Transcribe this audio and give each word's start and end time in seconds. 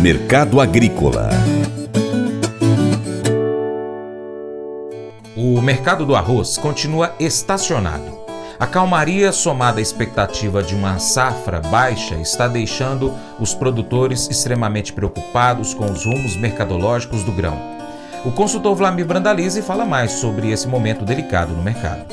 Mercado 0.00 0.60
Agrícola 0.60 1.28
O 5.36 5.60
mercado 5.60 6.06
do 6.06 6.14
arroz 6.14 6.56
continua 6.56 7.16
estacionado. 7.18 8.16
A 8.60 8.66
calmaria, 8.66 9.32
somada 9.32 9.80
à 9.80 9.82
expectativa 9.82 10.62
de 10.62 10.76
uma 10.76 11.00
safra 11.00 11.60
baixa, 11.60 12.14
está 12.14 12.46
deixando 12.46 13.12
os 13.40 13.54
produtores 13.54 14.30
extremamente 14.30 14.92
preocupados 14.92 15.74
com 15.74 15.90
os 15.90 16.04
rumos 16.04 16.36
mercadológicos 16.36 17.24
do 17.24 17.32
grão. 17.32 17.58
O 18.24 18.30
consultor 18.30 18.76
Vlamir 18.76 19.04
Brandalize 19.04 19.60
fala 19.62 19.84
mais 19.84 20.12
sobre 20.12 20.52
esse 20.52 20.68
momento 20.68 21.04
delicado 21.04 21.52
no 21.52 21.62
mercado. 21.62 22.06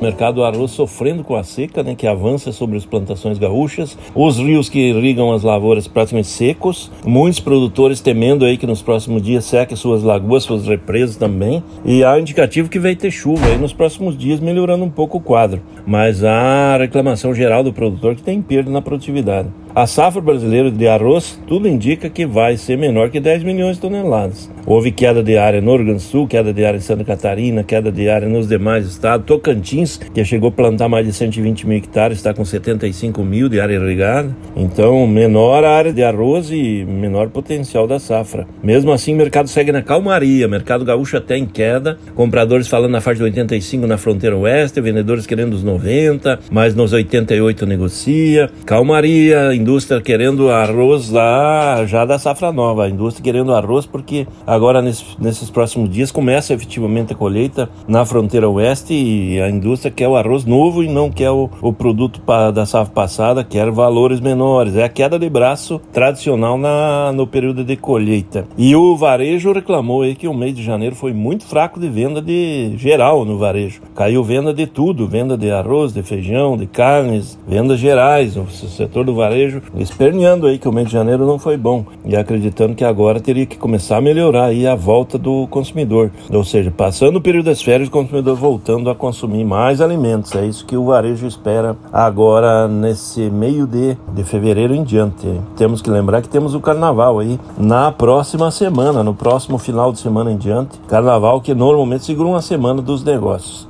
Mercado 0.00 0.36
do 0.36 0.44
arroz 0.44 0.70
sofrendo 0.70 1.22
com 1.22 1.36
a 1.36 1.44
seca, 1.44 1.82
né, 1.82 1.94
que 1.94 2.06
avança 2.06 2.52
sobre 2.52 2.76
as 2.76 2.86
plantações 2.86 3.38
gaúchas, 3.38 3.98
os 4.14 4.38
rios 4.38 4.68
que 4.68 4.78
irrigam 4.78 5.32
as 5.32 5.42
lavouras 5.42 5.86
praticamente 5.86 6.28
secos, 6.28 6.90
muitos 7.04 7.40
produtores 7.40 8.00
temendo 8.00 8.44
aí 8.44 8.56
que 8.56 8.66
nos 8.66 8.80
próximos 8.80 9.22
dias 9.22 9.44
seque 9.44 9.76
suas 9.76 10.02
lagoas, 10.02 10.44
suas 10.44 10.66
represas 10.66 11.16
também, 11.16 11.62
e 11.84 12.02
há 12.02 12.18
indicativo 12.18 12.70
que 12.70 12.78
vai 12.78 12.96
ter 12.96 13.10
chuva 13.10 13.46
aí 13.46 13.58
nos 13.58 13.72
próximos 13.72 14.16
dias, 14.16 14.40
melhorando 14.40 14.84
um 14.84 14.90
pouco 14.90 15.18
o 15.18 15.20
quadro. 15.20 15.60
Mas 15.86 16.24
há 16.24 16.78
reclamação 16.78 17.34
geral 17.34 17.62
do 17.62 17.72
produtor 17.72 18.14
que 18.14 18.22
tem 18.22 18.40
perda 18.40 18.70
na 18.70 18.80
produtividade. 18.80 19.48
A 19.72 19.86
safra 19.86 20.20
brasileira 20.20 20.68
de 20.68 20.88
arroz, 20.88 21.38
tudo 21.46 21.68
indica 21.68 22.10
que 22.10 22.26
vai 22.26 22.56
ser 22.56 22.76
menor 22.76 23.08
que 23.08 23.20
10 23.20 23.44
milhões 23.44 23.76
de 23.76 23.82
toneladas. 23.82 24.50
Houve 24.66 24.90
queda 24.90 25.22
de 25.22 25.38
área 25.38 25.60
no 25.60 25.76
Rio 25.76 25.84
Grande 25.84 26.02
do 26.02 26.02
Sul, 26.02 26.26
queda 26.26 26.52
de 26.52 26.64
área 26.64 26.76
em 26.76 26.80
Santa 26.80 27.04
Catarina, 27.04 27.62
queda 27.62 27.90
de 27.90 28.08
área 28.08 28.28
nos 28.28 28.48
demais 28.48 28.84
estados. 28.86 29.26
Tocantins, 29.26 29.96
que 29.96 30.24
chegou 30.24 30.48
a 30.48 30.52
plantar 30.52 30.88
mais 30.88 31.06
de 31.06 31.12
120 31.12 31.68
mil 31.68 31.78
hectares, 31.78 32.18
está 32.18 32.34
com 32.34 32.44
75 32.44 33.22
mil 33.22 33.48
de 33.48 33.60
área 33.60 33.74
irrigada. 33.74 34.36
Então, 34.56 35.06
menor 35.06 35.64
área 35.64 35.92
de 35.92 36.02
arroz 36.02 36.50
e 36.50 36.84
menor 36.84 37.30
potencial 37.30 37.86
da 37.86 38.00
safra. 38.00 38.46
Mesmo 38.62 38.92
assim, 38.92 39.14
o 39.14 39.16
mercado 39.16 39.48
segue 39.48 39.70
na 39.70 39.82
calmaria. 39.82 40.48
Mercado 40.48 40.84
gaúcho 40.84 41.16
até 41.16 41.36
em 41.36 41.46
queda. 41.46 41.96
Compradores 42.16 42.66
falando 42.66 42.90
na 42.90 43.00
faixa 43.00 43.18
de 43.18 43.24
85 43.24 43.86
na 43.86 43.96
fronteira 43.96 44.36
oeste, 44.36 44.80
vendedores 44.80 45.26
querendo 45.26 45.54
os 45.54 45.62
90, 45.62 46.40
mas 46.50 46.74
nos 46.74 46.92
88 46.92 47.66
negocia. 47.66 48.50
Calmaria, 48.66 49.54
indústria 49.60 50.00
querendo 50.00 50.50
arroz 50.50 51.10
lá 51.10 51.84
já 51.86 52.04
da 52.04 52.18
safra 52.18 52.50
nova, 52.50 52.84
a 52.84 52.88
indústria 52.88 53.22
querendo 53.22 53.54
arroz 53.54 53.86
porque 53.86 54.26
agora 54.46 54.80
nesse, 54.80 55.04
nesses 55.18 55.50
próximos 55.50 55.90
dias 55.90 56.10
começa 56.10 56.54
efetivamente 56.54 57.12
a 57.12 57.16
colheita 57.16 57.68
na 57.86 58.04
fronteira 58.04 58.48
oeste 58.48 58.94
e 58.94 59.40
a 59.40 59.50
indústria 59.50 59.90
quer 59.90 60.08
o 60.08 60.16
arroz 60.16 60.44
novo 60.44 60.82
e 60.82 60.88
não 60.88 61.10
quer 61.10 61.30
o, 61.30 61.50
o 61.60 61.72
produto 61.72 62.20
pa, 62.20 62.50
da 62.50 62.64
safra 62.64 62.92
passada, 62.92 63.44
quer 63.44 63.70
valores 63.70 64.20
menores. 64.20 64.76
É 64.76 64.84
a 64.84 64.88
queda 64.88 65.18
de 65.18 65.28
braço 65.28 65.80
tradicional 65.92 66.56
na, 66.56 67.12
no 67.12 67.26
período 67.26 67.64
de 67.64 67.76
colheita. 67.76 68.46
E 68.56 68.74
o 68.74 68.96
varejo 68.96 69.52
reclamou 69.52 70.02
aí 70.02 70.14
que 70.14 70.28
o 70.28 70.34
mês 70.34 70.54
de 70.54 70.62
janeiro 70.62 70.94
foi 70.94 71.12
muito 71.12 71.44
fraco 71.44 71.80
de 71.80 71.88
venda 71.88 72.22
de 72.22 72.72
geral 72.76 73.24
no 73.24 73.38
varejo. 73.38 73.82
Caiu 73.94 74.22
venda 74.22 74.54
de 74.54 74.66
tudo, 74.66 75.06
venda 75.06 75.36
de 75.36 75.50
arroz, 75.50 75.92
de 75.92 76.02
feijão, 76.02 76.56
de 76.56 76.66
carnes, 76.66 77.38
vendas 77.46 77.78
gerais. 77.78 78.36
O 78.36 78.46
setor 78.48 79.04
do 79.04 79.14
varejo 79.14 79.49
esperneando 79.76 80.46
aí 80.46 80.58
que 80.58 80.68
o 80.68 80.72
mês 80.72 80.86
de 80.86 80.92
janeiro 80.92 81.26
não 81.26 81.38
foi 81.38 81.56
bom 81.56 81.84
e 82.04 82.16
acreditando 82.16 82.74
que 82.74 82.84
agora 82.84 83.20
teria 83.20 83.46
que 83.46 83.56
começar 83.56 83.96
a 83.96 84.00
melhorar 84.00 84.46
aí 84.46 84.66
a 84.66 84.74
volta 84.74 85.18
do 85.18 85.46
consumidor. 85.48 86.10
Ou 86.32 86.44
seja, 86.44 86.70
passando 86.70 87.16
o 87.16 87.20
período 87.20 87.46
das 87.46 87.62
férias, 87.62 87.88
o 87.88 87.92
consumidor 87.92 88.36
voltando 88.36 88.90
a 88.90 88.94
consumir 88.94 89.44
mais 89.44 89.80
alimentos. 89.80 90.34
É 90.34 90.44
isso 90.44 90.66
que 90.66 90.76
o 90.76 90.84
varejo 90.84 91.26
espera 91.26 91.76
agora 91.92 92.68
nesse 92.68 93.30
meio 93.30 93.66
de, 93.66 93.96
de 94.14 94.24
fevereiro 94.24 94.74
em 94.74 94.82
diante. 94.82 95.26
Temos 95.56 95.80
que 95.80 95.90
lembrar 95.90 96.22
que 96.22 96.28
temos 96.28 96.54
o 96.54 96.60
carnaval 96.60 97.18
aí 97.18 97.38
na 97.58 97.92
próxima 97.92 98.50
semana, 98.50 99.02
no 99.02 99.14
próximo 99.14 99.58
final 99.58 99.92
de 99.92 99.98
semana 99.98 100.30
em 100.32 100.36
diante. 100.36 100.78
Carnaval 100.88 101.40
que 101.40 101.54
normalmente 101.54 102.04
segura 102.04 102.28
uma 102.28 102.42
semana 102.42 102.82
dos 102.82 103.04
negócios. 103.04 103.69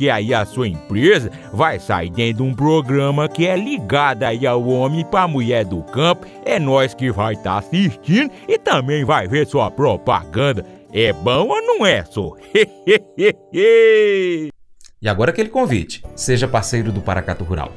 aí 0.09 0.33
a 0.33 0.45
sua 0.45 0.67
empresa 0.67 1.31
vai 1.53 1.79
sair 1.79 2.09
dentro 2.09 2.43
de 2.43 2.49
um 2.49 2.53
programa 2.53 3.29
que 3.29 3.45
é 3.45 3.55
ligado 3.55 4.23
aí 4.23 4.47
ao 4.47 4.65
homem 4.67 5.05
para 5.05 5.27
mulher 5.27 5.65
do 5.65 5.81
campo. 5.83 6.25
É 6.45 6.59
nós 6.59 6.93
que 6.93 7.11
vai 7.11 7.33
estar 7.33 7.53
tá 7.53 7.57
assistindo 7.59 8.31
e 8.47 8.57
também 8.57 9.03
vai 9.03 9.27
ver 9.27 9.45
sua 9.45 9.69
propaganda. 9.69 10.65
É 10.93 11.13
bom 11.13 11.47
ou 11.47 11.61
não 11.61 11.85
é, 11.85 12.03
só? 12.03 12.33
e 13.53 15.07
agora 15.07 15.31
aquele 15.31 15.49
convite. 15.49 16.03
Seja 16.15 16.47
parceiro 16.47 16.91
do 16.91 17.01
Paracato 17.01 17.43
Rural. 17.43 17.71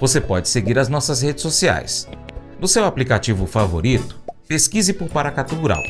Você 0.00 0.20
pode 0.20 0.48
seguir 0.48 0.78
as 0.78 0.88
nossas 0.88 1.22
redes 1.22 1.42
sociais. 1.42 2.08
No 2.60 2.68
seu 2.68 2.84
aplicativo 2.84 3.46
favorito, 3.46 4.16
pesquise 4.46 4.92
por 4.92 5.08
Paracatu 5.08 5.54
Rural. 5.56 5.82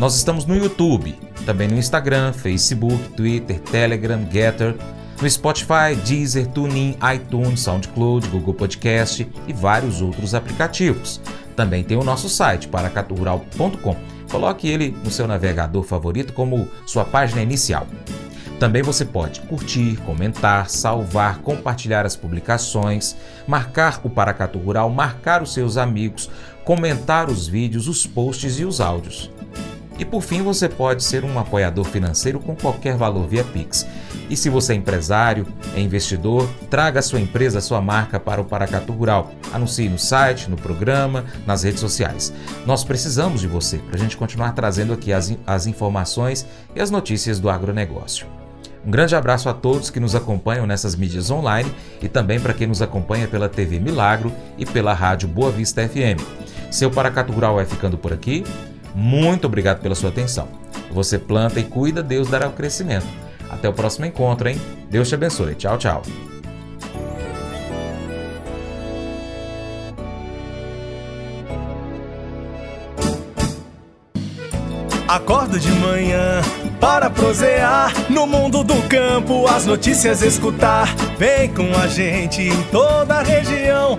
Nós 0.00 0.16
estamos 0.16 0.46
no 0.46 0.56
YouTube, 0.56 1.14
também 1.44 1.68
no 1.68 1.76
Instagram, 1.76 2.32
Facebook, 2.32 3.10
Twitter, 3.10 3.60
Telegram, 3.60 4.26
Getter 4.32 4.74
no 5.20 5.28
Spotify, 5.28 5.94
Deezer, 6.06 6.46
TuneIn, 6.46 6.96
iTunes, 7.14 7.60
SoundCloud, 7.60 8.26
Google 8.28 8.54
Podcast 8.54 9.30
e 9.46 9.52
vários 9.52 10.00
outros 10.00 10.34
aplicativos. 10.34 11.20
Também 11.54 11.84
tem 11.84 11.98
o 11.98 12.02
nosso 12.02 12.30
site, 12.30 12.66
paracaturural.com. 12.66 13.96
Coloque 14.30 14.66
ele 14.66 14.96
no 15.04 15.10
seu 15.10 15.28
navegador 15.28 15.82
favorito 15.82 16.32
como 16.32 16.66
sua 16.86 17.04
página 17.04 17.42
inicial. 17.42 17.86
Também 18.58 18.80
você 18.80 19.04
pode 19.04 19.40
curtir, 19.40 19.98
comentar, 20.06 20.70
salvar, 20.70 21.40
compartilhar 21.40 22.06
as 22.06 22.16
publicações, 22.16 23.14
marcar 23.46 24.00
o 24.02 24.08
Paracatu 24.08 24.58
Rural, 24.58 24.88
marcar 24.88 25.42
os 25.42 25.52
seus 25.52 25.76
amigos, 25.76 26.30
comentar 26.64 27.28
os 27.28 27.46
vídeos, 27.46 27.86
os 27.86 28.06
posts 28.06 28.58
e 28.58 28.64
os 28.64 28.80
áudios. 28.80 29.30
E 30.00 30.04
por 30.04 30.22
fim, 30.22 30.40
você 30.42 30.66
pode 30.66 31.04
ser 31.04 31.26
um 31.26 31.38
apoiador 31.38 31.84
financeiro 31.84 32.40
com 32.40 32.56
qualquer 32.56 32.96
valor 32.96 33.28
via 33.28 33.44
Pix. 33.44 33.86
E 34.30 34.36
se 34.36 34.48
você 34.48 34.72
é 34.72 34.76
empresário, 34.76 35.46
é 35.74 35.80
investidor, 35.80 36.48
traga 36.70 37.00
a 37.00 37.02
sua 37.02 37.20
empresa, 37.20 37.58
a 37.58 37.60
sua 37.60 37.82
marca 37.82 38.18
para 38.18 38.40
o 38.40 38.44
Paracatu 38.46 38.94
Rural. 38.94 39.30
Anuncie 39.52 39.90
no 39.90 39.98
site, 39.98 40.48
no 40.48 40.56
programa, 40.56 41.26
nas 41.46 41.64
redes 41.64 41.80
sociais. 41.80 42.32
Nós 42.64 42.82
precisamos 42.82 43.42
de 43.42 43.46
você 43.46 43.76
para 43.76 43.96
a 43.96 43.98
gente 43.98 44.16
continuar 44.16 44.52
trazendo 44.52 44.94
aqui 44.94 45.12
as, 45.12 45.36
as 45.46 45.66
informações 45.66 46.46
e 46.74 46.80
as 46.80 46.90
notícias 46.90 47.38
do 47.38 47.50
agronegócio. 47.50 48.26
Um 48.82 48.90
grande 48.90 49.14
abraço 49.14 49.50
a 49.50 49.52
todos 49.52 49.90
que 49.90 50.00
nos 50.00 50.14
acompanham 50.14 50.66
nessas 50.66 50.96
mídias 50.96 51.30
online 51.30 51.70
e 52.00 52.08
também 52.08 52.40
para 52.40 52.54
quem 52.54 52.66
nos 52.66 52.80
acompanha 52.80 53.28
pela 53.28 53.50
TV 53.50 53.78
Milagro 53.78 54.32
e 54.56 54.64
pela 54.64 54.94
rádio 54.94 55.28
Boa 55.28 55.50
Vista 55.50 55.86
FM. 55.86 56.24
Seu 56.70 56.90
Paracatu 56.90 57.34
Rural 57.34 57.56
vai 57.56 57.66
ficando 57.66 57.98
por 57.98 58.14
aqui. 58.14 58.44
Muito 58.94 59.46
obrigado 59.46 59.80
pela 59.80 59.94
sua 59.94 60.10
atenção. 60.10 60.48
Você 60.90 61.18
planta 61.18 61.60
e 61.60 61.64
cuida, 61.64 62.02
Deus 62.02 62.28
dará 62.28 62.48
o 62.48 62.52
crescimento. 62.52 63.06
Até 63.48 63.68
o 63.68 63.72
próximo 63.72 64.06
encontro, 64.06 64.48
hein? 64.48 64.60
Deus 64.90 65.08
te 65.08 65.14
abençoe. 65.14 65.54
Tchau, 65.54 65.78
tchau. 65.78 66.02
Acordo 75.08 75.58
de 75.58 75.72
manhã 75.72 76.40
para 76.80 77.10
prosear 77.10 77.92
no 78.08 78.28
mundo 78.28 78.62
do 78.62 78.80
campo, 78.88 79.44
as 79.48 79.66
notícias 79.66 80.22
escutar. 80.22 80.94
Vem 81.18 81.52
com 81.52 81.76
a 81.76 81.88
gente 81.88 82.42
em 82.42 82.62
toda 82.70 83.16
a 83.16 83.22
região 83.22 83.98